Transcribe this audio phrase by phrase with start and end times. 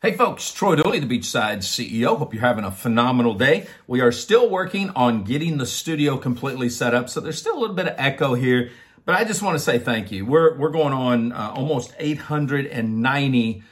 [0.00, 2.16] Hey folks, Troy Dooly, the Beachside CEO.
[2.18, 3.66] Hope you're having a phenomenal day.
[3.88, 7.58] We are still working on getting the studio completely set up, so there's still a
[7.58, 8.70] little bit of echo here,
[9.04, 10.24] but I just want to say thank you.
[10.24, 13.64] We're we're going on uh, almost 890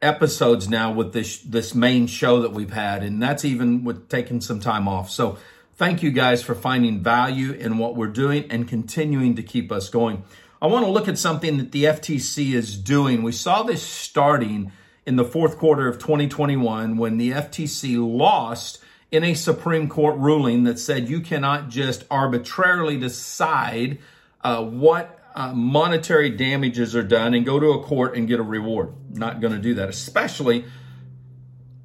[0.00, 4.40] episodes now with this this main show that we've had, and that's even with taking
[4.40, 5.10] some time off.
[5.10, 5.36] So
[5.74, 9.90] thank you guys for finding value in what we're doing and continuing to keep us
[9.90, 10.24] going.
[10.62, 13.22] I want to look at something that the FTC is doing.
[13.22, 14.72] We saw this starting
[15.06, 18.80] in the fourth quarter of 2021 when the FTC lost
[19.12, 23.98] in a Supreme Court ruling that said you cannot just arbitrarily decide
[24.42, 28.42] uh, what uh, monetary damages are done and go to a court and get a
[28.42, 28.92] reward.
[29.10, 30.64] Not going to do that, especially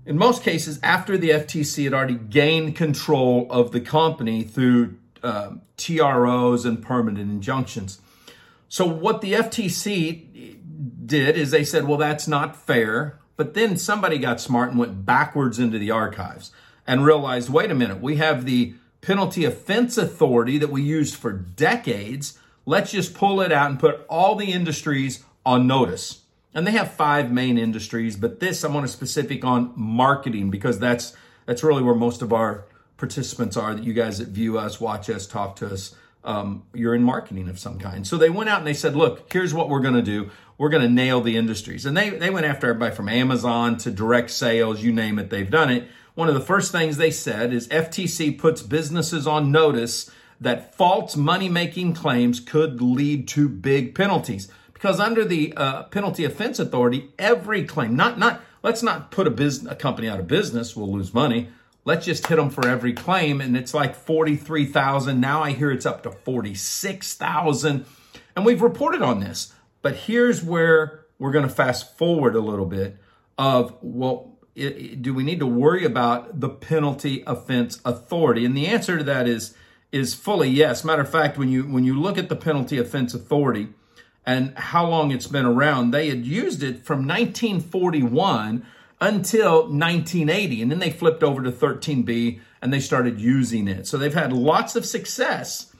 [0.06, 5.52] in most cases after the FTC had already gained control of the company through uh,
[5.78, 8.02] TROs and permanent injunctions.
[8.68, 10.58] So, what the FTC
[11.12, 13.20] did is they said, well, that's not fair.
[13.36, 16.52] But then somebody got smart and went backwards into the archives
[16.88, 21.34] and realized, wait a minute, we have the penalty offense authority that we used for
[21.34, 22.40] decades.
[22.66, 26.22] Let's just pull it out and put all the industries on notice.
[26.54, 30.80] And they have five main industries, but this I want to specific on marketing because
[30.80, 32.66] that's that's really where most of our
[32.98, 36.96] participants are that you guys that view us, watch us, talk to us um, you're
[36.96, 38.06] in marketing of some kind.
[38.06, 40.30] So they went out and they said, look, here's what we're going to do.
[40.58, 41.86] We're going to nail the industries.
[41.86, 45.50] And they, they went after everybody from Amazon to direct sales, you name it, they've
[45.50, 45.88] done it.
[46.14, 51.16] One of the first things they said is FTC puts businesses on notice that false
[51.16, 54.52] money making claims could lead to big penalties.
[54.74, 59.32] Because under the uh, penalty offense authority, every claim, not, not, let's not put a
[59.32, 61.50] business, a company out of business, we'll lose money
[61.86, 63.42] let's just hit them for every claim.
[63.42, 65.20] And it's like 43,000.
[65.20, 67.86] Now I hear it's up to 46,000.
[68.36, 69.54] And we've reported on this.
[69.82, 72.98] But here's where we're going to fast forward a little bit
[73.38, 78.46] of, well, it, it, do we need to worry about the penalty offense authority?
[78.46, 79.56] And the answer to that is,
[79.92, 80.84] is fully yes.
[80.84, 83.70] Matter of fact, when you, when you look at the penalty offense authority,
[84.26, 85.92] and how long it's been around.
[85.92, 88.66] They had used it from 1941
[89.02, 90.62] until 1980.
[90.62, 93.88] And then they flipped over to 13B and they started using it.
[93.88, 95.76] So they've had lots of success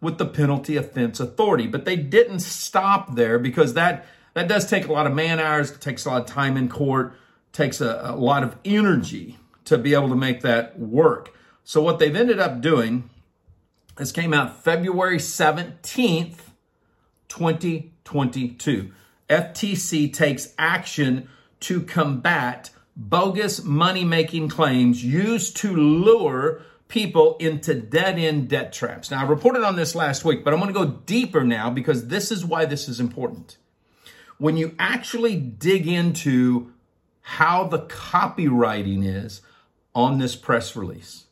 [0.00, 4.04] with the penalty offense authority, but they didn't stop there because that,
[4.34, 7.14] that does take a lot of man hours, takes a lot of time in court,
[7.52, 11.34] takes a, a lot of energy to be able to make that work.
[11.64, 13.08] So what they've ended up doing
[13.96, 16.36] this came out February 17th,
[17.28, 18.92] 2022.
[19.30, 28.18] FTC takes action to combat bogus money making claims used to lure people into dead
[28.18, 29.10] end debt traps.
[29.10, 32.08] Now, I reported on this last week, but I'm going to go deeper now because
[32.08, 33.56] this is why this is important.
[34.38, 36.72] When you actually dig into
[37.22, 39.42] how the copywriting is
[39.94, 41.24] on this press release,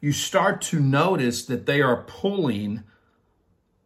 [0.00, 2.82] you start to notice that they are pulling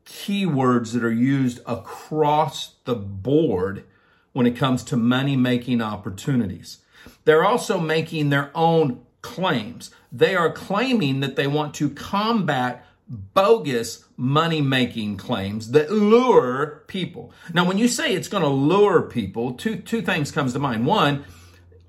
[0.07, 3.85] keywords that are used across the board
[4.33, 6.79] when it comes to money making opportunities.
[7.25, 9.91] They're also making their own claims.
[10.13, 17.33] They are claiming that they want to combat bogus money making claims that lure people.
[17.53, 20.87] Now, when you say it's going to lure people, two, two things comes to mind.
[20.87, 21.25] One,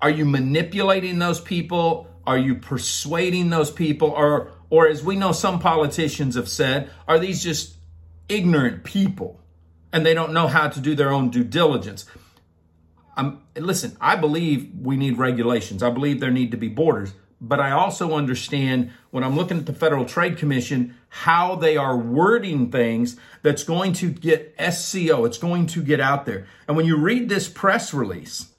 [0.00, 2.08] are you manipulating those people?
[2.26, 4.10] Are you persuading those people?
[4.10, 7.76] Or, or as we know some politicians have said, are these just
[8.28, 9.40] ignorant people
[9.92, 12.04] and they don't know how to do their own due diligence?
[13.56, 15.82] Listen, I believe we need regulations.
[15.82, 17.12] I believe there need to be borders.
[17.40, 21.96] But I also understand when I'm looking at the Federal Trade Commission, how they are
[21.96, 26.46] wording things that's going to get SEO, it's going to get out there.
[26.68, 28.52] And when you read this press release,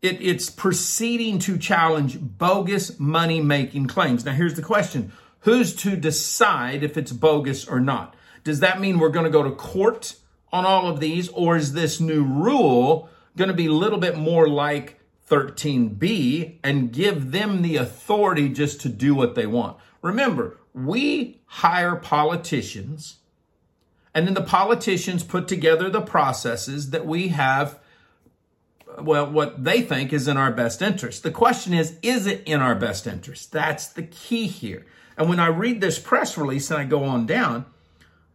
[0.00, 4.24] it, it's proceeding to challenge bogus money making claims.
[4.24, 8.16] Now, here's the question Who's to decide if it's bogus or not?
[8.44, 10.16] Does that mean we're going to go to court
[10.52, 13.10] on all of these, or is this new rule?
[13.36, 18.80] Going to be a little bit more like 13B and give them the authority just
[18.82, 19.76] to do what they want.
[20.02, 23.18] Remember, we hire politicians,
[24.14, 27.78] and then the politicians put together the processes that we have,
[29.00, 31.22] well, what they think is in our best interest.
[31.22, 33.52] The question is, is it in our best interest?
[33.52, 34.86] That's the key here.
[35.18, 37.66] And when I read this press release and I go on down,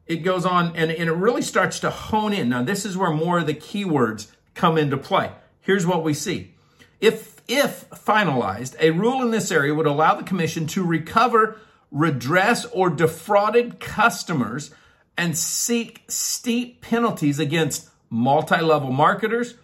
[0.07, 2.49] it goes on and, and it really starts to hone in.
[2.49, 5.31] Now, this is where more of the keywords come into play.
[5.61, 6.53] Here's what we see.
[6.99, 11.59] If, if finalized, a rule in this area would allow the commission to recover,
[11.91, 14.71] redress, or defrauded customers
[15.17, 19.55] and seek steep penalties against multi level marketers,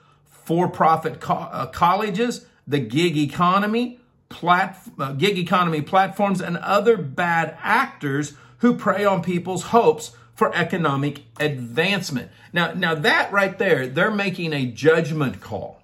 [0.47, 3.99] for profit co- uh, colleges, the gig economy,
[4.29, 10.55] plat, uh, gig economy platforms, and other bad actors who prey on people's hopes for
[10.55, 12.29] economic advancement.
[12.53, 15.81] Now, now that right there, they're making a judgment call.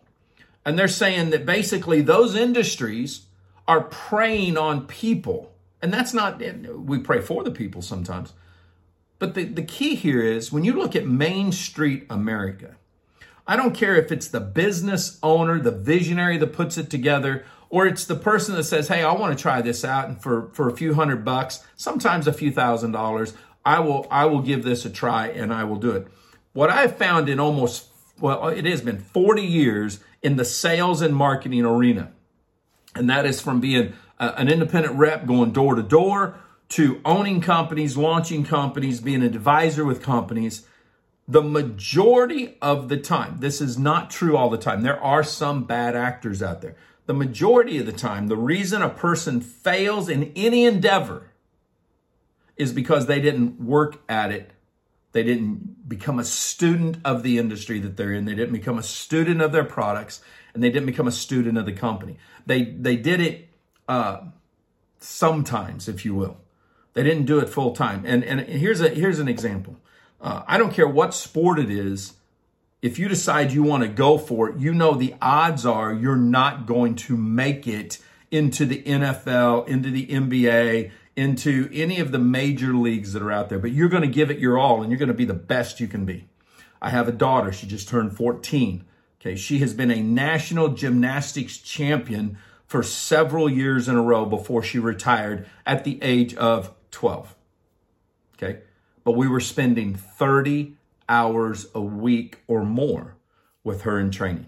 [0.64, 3.26] And they're saying that basically those industries
[3.68, 5.52] are preying on people.
[5.82, 8.34] And that's not, we pray for the people sometimes.
[9.18, 12.76] But the, the key here is when you look at Main Street America,
[13.48, 17.88] I don't care if it's the business owner, the visionary that puts it together, or
[17.88, 20.08] it's the person that says, Hey, I want to try this out.
[20.08, 23.34] And for, for a few hundred bucks, sometimes a few thousand dollars,
[23.65, 26.07] I will, I will give this a try and I will do it.
[26.54, 27.88] What I've found in almost,
[28.19, 32.12] well, it has been 40 years in the sales and marketing arena.
[32.95, 36.38] And that is from being a, an independent rep going door to door
[36.69, 40.68] to owning companies, launching companies, being an advisor with companies.
[41.27, 44.81] The majority of the time, this is not true all the time.
[44.81, 46.75] There are some bad actors out there.
[47.06, 51.33] The majority of the time, the reason a person fails in any endeavor
[52.58, 54.52] is because they didn't work at it.
[55.12, 58.26] They didn't become a student of the industry that they're in.
[58.26, 60.22] They didn't become a student of their products
[60.54, 62.18] and they didn't become a student of the company.
[62.46, 63.48] They, they did it,
[63.88, 64.22] uh,
[65.00, 66.38] sometimes, if you will.
[66.94, 68.04] They didn't do it full time.
[68.06, 69.78] And, and here's a, here's an example.
[70.22, 72.14] Uh, I don't care what sport it is.
[72.82, 76.16] If you decide you want to go for it, you know the odds are you're
[76.16, 78.00] not going to make it
[78.30, 83.50] into the NFL, into the NBA, into any of the major leagues that are out
[83.50, 85.33] there, but you're going to give it your all and you're going to be the
[85.33, 86.27] best you can be.
[86.81, 87.51] I have a daughter.
[87.54, 88.83] She just turned 14.
[89.21, 89.36] Okay.
[89.36, 94.80] She has been a national gymnastics champion for several years in a row before she
[94.80, 97.36] retired at the age of 12.
[98.36, 98.62] Okay.
[99.04, 100.75] But we were spending 30
[101.07, 103.15] hours a week or more
[103.63, 104.48] with her in training.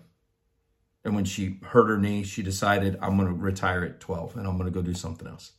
[1.04, 4.48] And when she hurt her knee, she decided, I'm going to retire at 12 and
[4.48, 5.52] I'm going to go do something else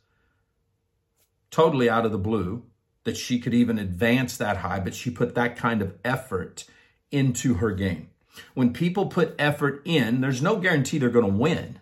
[1.50, 2.64] totally out of the blue
[3.04, 6.64] that she could even advance that high, but she put that kind of effort
[7.10, 8.10] into her game.
[8.54, 11.80] When people put effort in, there's no guarantee they're going to win,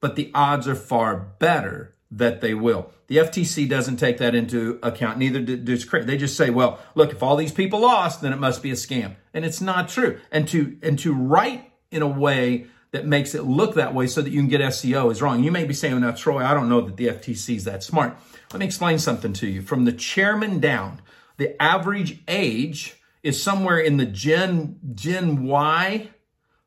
[0.00, 2.90] but the odds are far better that they will.
[3.08, 5.18] The FTC doesn't take that into account.
[5.18, 8.62] Neither does they just say, "Well, look, if all these people lost, then it must
[8.62, 10.18] be a scam," and it's not true.
[10.30, 12.66] And to and to write in a way
[12.96, 15.44] that makes it look that way so that you can get SEO is wrong.
[15.44, 18.16] You may be saying, "Now, Troy, I don't know that the FTC is that smart."
[18.52, 19.60] Let me explain something to you.
[19.60, 21.02] From the chairman down,
[21.36, 26.08] the average age is somewhere in the Gen Gen Y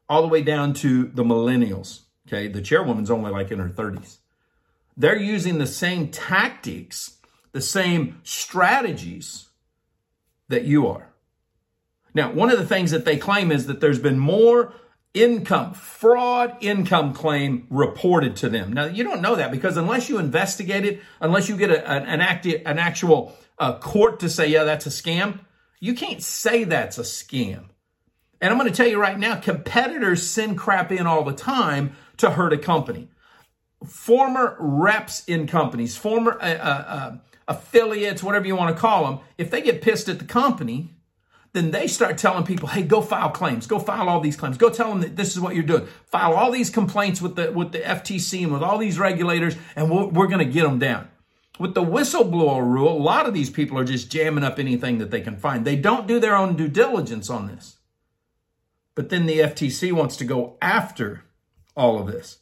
[0.08, 2.02] all the way down to the millennials.
[2.28, 4.20] Okay, the chairwoman's only like in her 30s.
[4.96, 7.18] They're using the same tactics,
[7.54, 9.48] the same strategies
[10.48, 11.08] that you are.
[12.14, 14.74] Now, one of the things that they claim is that there's been more
[15.14, 18.74] income, fraud income claim reported to them.
[18.74, 22.04] Now, you don't know that because unless you investigate it, unless you get a, an,
[22.04, 25.40] an, acti- an actual uh, court to say, yeah, that's a scam,
[25.80, 27.66] you can't say that's a scam.
[28.42, 31.96] And I'm going to tell you right now, competitors send crap in all the time
[32.18, 33.10] to hurt a company.
[33.86, 37.18] Former reps in companies, former uh, uh, uh
[37.48, 40.94] affiliates, whatever you want to call them, if they get pissed at the company,
[41.54, 44.70] then they start telling people, hey, go file claims, go file all these claims, go
[44.70, 45.88] tell them that this is what you're doing.
[46.06, 49.90] File all these complaints with the, with the FTC and with all these regulators, and
[49.90, 51.10] we're, we're going to get them down.
[51.60, 55.12] With the whistleblower rule, a lot of these people are just jamming up anything that
[55.12, 55.66] they can find.
[55.66, 57.78] They don't do their own due diligence on this.
[58.96, 61.24] But then the FTC wants to go after
[61.76, 62.40] all of this.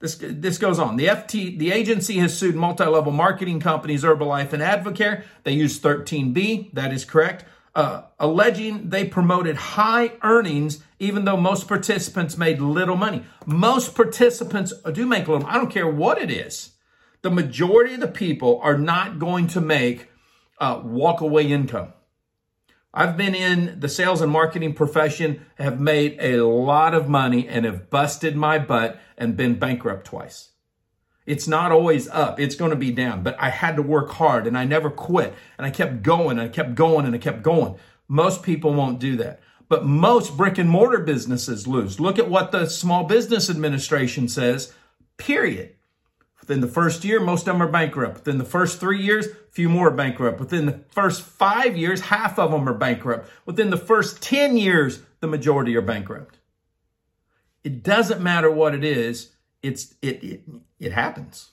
[0.00, 0.96] This, this goes on.
[0.96, 5.24] The FT, the agency has sued multi-level marketing companies Herbalife and Advocare.
[5.42, 6.72] They use 13B.
[6.72, 7.44] That is correct
[7.74, 13.24] uh, alleging they promoted high earnings, even though most participants made little money.
[13.46, 15.46] Most participants do make little.
[15.46, 16.70] I don't care what it is.
[17.22, 20.08] The majority of the people are not going to make
[20.60, 21.92] uh, walk away income.
[22.92, 27.64] I've been in the sales and marketing profession, have made a lot of money, and
[27.64, 30.50] have busted my butt and been bankrupt twice.
[31.28, 32.40] It's not always up.
[32.40, 33.22] It's going to be down.
[33.22, 35.34] But I had to work hard and I never quit.
[35.58, 37.76] And I kept going and I kept going and I kept going.
[38.08, 39.40] Most people won't do that.
[39.68, 42.00] But most brick and mortar businesses lose.
[42.00, 44.72] Look at what the Small Business Administration says,
[45.18, 45.74] period.
[46.40, 48.14] Within the first year, most of them are bankrupt.
[48.14, 50.40] Within the first three years, a few more are bankrupt.
[50.40, 53.28] Within the first five years, half of them are bankrupt.
[53.44, 56.38] Within the first 10 years, the majority are bankrupt.
[57.64, 60.42] It doesn't matter what it is it's it it,
[60.78, 61.50] it happens.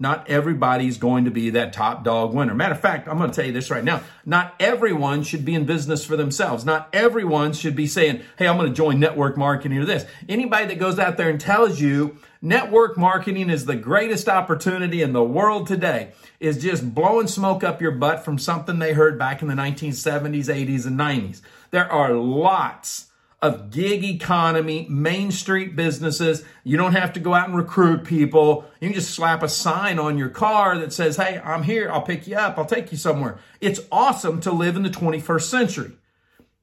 [0.00, 2.52] Not everybody's going to be that top dog winner.
[2.52, 4.02] Matter of fact, I'm going to tell you this right now.
[4.26, 6.64] Not everyone should be in business for themselves.
[6.64, 10.04] Not everyone should be saying, Hey, I'm going to join network marketing or this.
[10.28, 15.12] Anybody that goes out there and tells you network marketing is the greatest opportunity in
[15.12, 19.42] the world today is just blowing smoke up your butt from something they heard back
[19.42, 21.40] in the 1970s, 80s, and 90s.
[21.70, 23.06] There are lots
[23.44, 26.42] of gig economy, main street businesses.
[26.64, 28.64] You don't have to go out and recruit people.
[28.80, 31.92] You can just slap a sign on your car that says, Hey, I'm here.
[31.92, 32.56] I'll pick you up.
[32.56, 33.38] I'll take you somewhere.
[33.60, 35.92] It's awesome to live in the 21st century.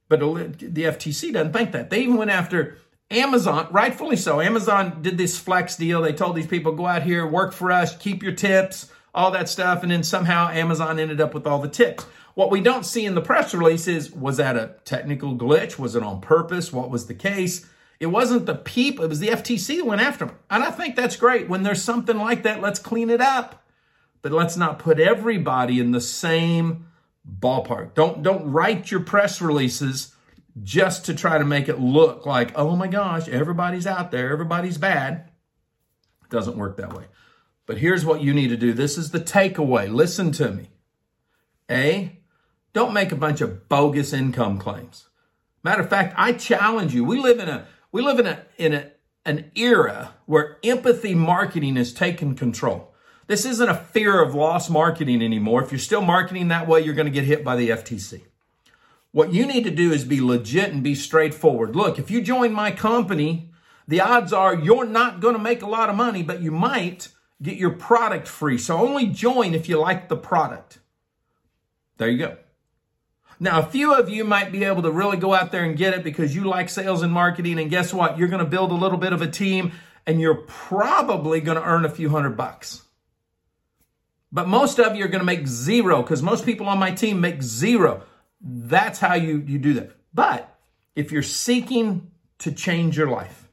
[0.10, 1.92] But the FTC doesn't think that.
[1.92, 2.80] They even went after
[3.12, 4.42] Amazon, rightfully so.
[4.42, 6.02] Amazon did this flex deal.
[6.02, 9.50] They told these people, go out here, work for us, keep your tips, all that
[9.50, 9.84] stuff.
[9.84, 12.06] And then somehow Amazon ended up with all the tips.
[12.34, 15.78] What we don't see in the press release is was that a technical glitch?
[15.78, 16.72] Was it on purpose?
[16.72, 17.68] What was the case?
[18.00, 20.36] It wasn't the peep, it was the FTC that went after them.
[20.50, 21.48] And I think that's great.
[21.48, 23.64] When there's something like that, let's clean it up.
[24.24, 26.88] But let's not put everybody in the same
[27.40, 27.94] ballpark.
[27.94, 30.16] Don't don't write your press releases
[30.64, 34.78] just to try to make it look like, oh my gosh, everybody's out there, everybody's
[34.78, 35.30] bad.
[36.24, 37.06] It doesn't work that way.
[37.66, 38.74] But here's what you need to do.
[38.74, 39.92] This is the takeaway.
[39.92, 40.70] Listen to me.
[41.70, 42.20] A,
[42.74, 45.08] don't make a bunch of bogus income claims.
[45.64, 47.04] Matter of fact, I challenge you.
[47.04, 48.92] We live in a we live in a in a
[49.26, 52.94] an era where empathy marketing has taken control.
[53.28, 55.64] This isn't a fear of loss marketing anymore.
[55.64, 58.24] If you're still marketing that way, you're going to get hit by the FTC.
[59.12, 61.76] What you need to do is be legit and be straightforward.
[61.76, 63.52] Look, if you join my company,
[63.88, 67.10] the odds are you're not going to make a lot of money, but you might
[67.42, 68.58] get your product free.
[68.58, 70.80] So only join if you like the product.
[71.98, 72.38] There you go.
[73.40, 75.96] Now, a few of you might be able to really go out there and get
[75.96, 77.60] it because you like sales and marketing.
[77.60, 78.18] And guess what?
[78.18, 79.72] You're going to build a little bit of a team
[80.06, 82.84] and you're probably going to earn a few hundred bucks.
[84.32, 87.20] But most of you are going to make zero because most people on my team
[87.20, 88.04] make zero.
[88.40, 89.92] That's how you, you do that.
[90.14, 90.56] But
[90.96, 93.50] if you're seeking to change your life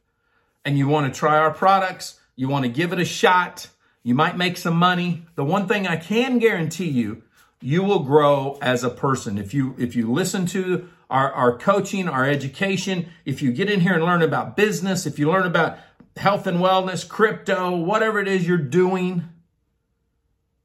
[0.63, 3.67] and you want to try our products, you want to give it a shot,
[4.03, 5.25] you might make some money.
[5.35, 7.23] The one thing I can guarantee you
[7.61, 9.37] you will grow as a person.
[9.37, 13.81] If you, if you listen to our, our coaching, our education, if you get in
[13.81, 15.77] here and learn about business, if you learn about
[16.15, 19.25] health and wellness, crypto, whatever it is you're doing,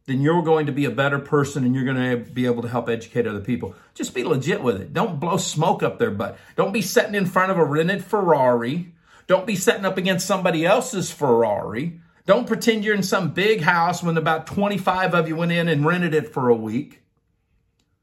[0.07, 2.69] then you're going to be a better person and you're going to be able to
[2.69, 3.75] help educate other people.
[3.95, 4.93] Just be legit with it.
[4.93, 6.39] Don't blow smoke up their butt.
[6.57, 8.93] Don't be sitting in front of a rented Ferrari.
[9.27, 12.01] Don't be setting up against somebody else's Ferrari.
[12.27, 15.85] Don't pretend you're in some big house when about 25 of you went in and
[15.85, 17.03] rented it for a week.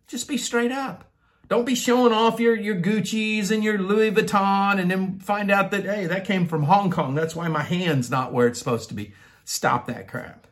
[0.08, 1.12] Just be straight up.
[1.48, 5.72] Don't be showing off your, your Gucci's and your Louis Vuitton and then find out
[5.72, 7.14] that, hey, that came from Hong Kong.
[7.14, 9.14] That's why my hand's not where it's supposed to be.
[9.44, 10.48] Stop that crap.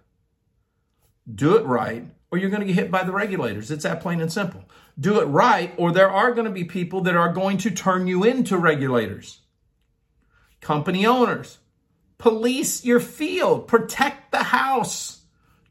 [1.33, 3.71] Do it right, or you're going to get hit by the regulators.
[3.71, 4.65] It's that plain and simple.
[4.99, 8.07] Do it right, or there are going to be people that are going to turn
[8.07, 9.39] you into regulators.
[10.59, 11.59] Company owners,
[12.19, 13.67] Police your field.
[13.67, 15.21] Protect the house.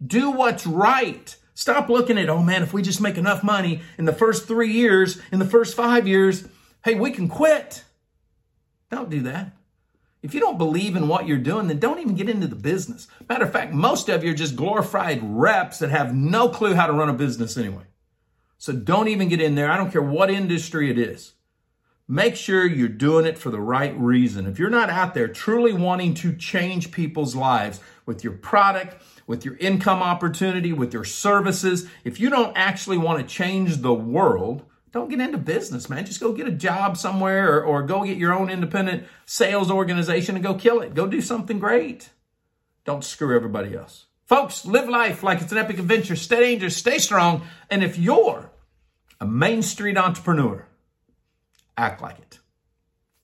[0.05, 1.37] Do what's right.
[1.55, 4.73] Stop looking at, oh man, if we just make enough money in the first three
[4.73, 6.47] years, in the first five years,
[6.85, 7.85] hey, we can quit.
[8.91, 9.53] Don't do that.
[10.23, 13.07] If you don't believe in what you're doing, then don't even get into the business.
[13.29, 16.87] Matter of fact, most of you are just glorified reps that have no clue how
[16.87, 17.85] to run a business anyway.
[18.57, 19.71] So don't even get in there.
[19.71, 21.35] I don't care what industry it is.
[22.11, 24.47] Make sure you're doing it for the right reason.
[24.47, 29.45] If you're not out there truly wanting to change people's lives with your product, with
[29.45, 34.65] your income opportunity, with your services, if you don't actually want to change the world,
[34.91, 36.07] don't get into business, man.
[36.07, 40.35] Just go get a job somewhere or, or go get your own independent sales organization
[40.35, 40.95] and go kill it.
[40.95, 42.09] Go do something great.
[42.87, 44.07] Don't screw everybody else.
[44.25, 46.17] Folks, live life like it's an epic adventure.
[46.17, 47.43] Stay dangerous, stay strong.
[47.71, 48.51] And if you're
[49.21, 50.67] a Main Street entrepreneur,
[51.79, 52.39] act like it.